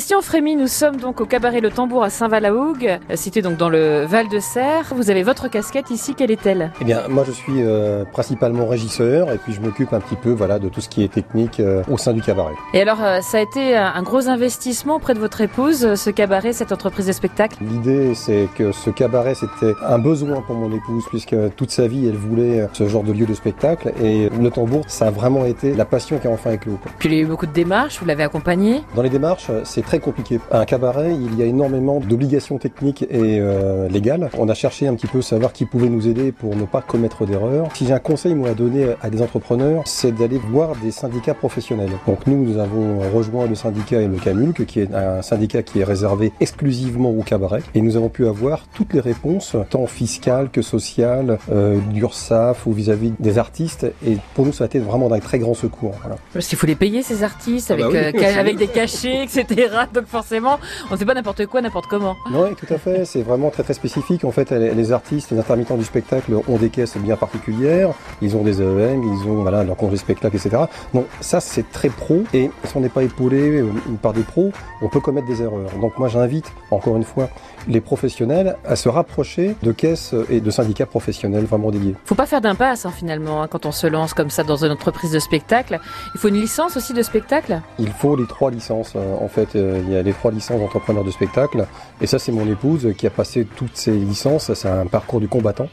[0.00, 4.06] Christian Frémy, nous sommes donc au cabaret Le Tambour à Saint-Valahougue, situé donc dans le
[4.06, 4.86] Val de Serre.
[4.96, 6.72] Vous avez votre casquette ici, quelle est-elle?
[6.80, 10.30] Eh bien, moi je suis euh, principalement régisseur et puis je m'occupe un petit peu
[10.30, 12.54] voilà, de tout ce qui est technique euh, au sein du cabaret.
[12.72, 16.54] Et alors, euh, ça a été un gros investissement auprès de votre épouse, ce cabaret,
[16.54, 17.58] cette entreprise de spectacle?
[17.60, 22.08] L'idée, c'est que ce cabaret, c'était un besoin pour mon épouse, puisque toute sa vie,
[22.08, 23.92] elle voulait ce genre de lieu de spectacle.
[24.02, 26.78] Et Le Tambour, ça a vraiment été la passion qui a enfin éclos.
[26.98, 29.89] Puis il y a eu beaucoup de démarches, vous l'avez accompagné Dans les démarches, c'est
[29.90, 30.38] très compliqué.
[30.52, 34.30] À un cabaret, il y a énormément d'obligations techniques et euh, légales.
[34.38, 37.26] On a cherché un petit peu savoir qui pouvait nous aider pour ne pas commettre
[37.26, 37.66] d'erreurs.
[37.74, 41.34] Si j'ai un conseil moi à donner à des entrepreneurs, c'est d'aller voir des syndicats
[41.34, 41.90] professionnels.
[42.06, 45.80] Donc nous, nous avons rejoint le syndicat et le Camulc, qui est un syndicat qui
[45.80, 50.50] est réservé exclusivement au cabaret, et nous avons pu avoir toutes les réponses, tant fiscales
[50.50, 53.92] que sociales, euh, d'URSAF ou vis-à-vis des artistes.
[54.06, 55.94] Et pour nous, ça a été vraiment d'un très grand secours.
[56.02, 56.16] Voilà.
[56.32, 59.79] Parce qu'il faut les payer ces artistes avec, ah bah euh, avec des cachets, etc.
[59.86, 60.58] Donc forcément,
[60.90, 62.16] on ne fait pas n'importe quoi, n'importe comment.
[62.30, 63.04] Oui, tout à fait.
[63.04, 64.24] C'est vraiment très très spécifique.
[64.24, 67.90] En fait, les artistes, les intermittents du spectacle ont des caisses bien particulières.
[68.22, 70.64] Ils ont des EM, ils ont voilà, leur congé spectacle, etc.
[70.94, 72.22] Donc ça, c'est très pro.
[72.34, 73.70] Et si on n'est pas épaulé euh,
[74.02, 75.70] par des pros, on peut commettre des erreurs.
[75.80, 77.28] Donc moi, j'invite, encore une fois,
[77.68, 81.94] les professionnels à se rapprocher de caisses et de syndicats professionnels vraiment dédiés.
[82.04, 84.72] Faut pas faire d'impasse hein, finalement hein, quand on se lance comme ça dans une
[84.72, 85.78] entreprise de spectacle.
[86.14, 87.60] Il faut une licence aussi de spectacle?
[87.78, 88.92] Il faut les trois licences.
[88.96, 89.50] Euh, en fait,
[89.84, 91.66] il y a les trois licences d'entrepreneur de spectacle.
[92.00, 94.52] Et ça, c'est mon épouse qui a passé toutes ces licences.
[94.54, 95.68] C'est un parcours du combattant.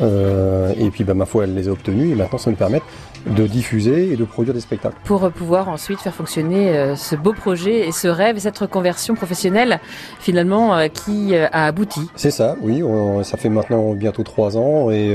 [0.00, 2.82] Euh, et puis, bah, ma foi, elle les a obtenues et maintenant, ça nous permet
[3.26, 4.96] de diffuser et de produire des spectacles.
[5.04, 9.14] Pour pouvoir ensuite faire fonctionner euh, ce beau projet et ce rêve et cette reconversion
[9.14, 9.80] professionnelle,
[10.20, 12.00] finalement, euh, qui euh, a abouti.
[12.16, 12.82] C'est ça, oui.
[13.24, 15.14] ça fait maintenant bientôt trois ans et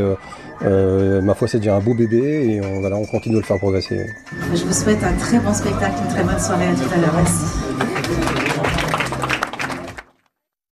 [0.61, 3.57] ma foi, c'est déjà un beau bébé et on, voilà, on continue de le faire
[3.57, 4.05] progresser.
[4.53, 7.13] Je vous souhaite un très bon spectacle, une très bonne soirée à tout à l'heure.
[7.15, 7.92] Merci.
[8.13, 8.42] Thank you.